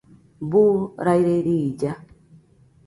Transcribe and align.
¿Buu 0.49 0.73
raɨre 1.05 1.35
riilla? 1.45 1.91